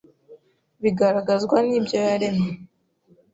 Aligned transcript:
bigaragazwa 0.81 1.57
n’ibyo 1.67 1.97
yaremye. 2.05 2.51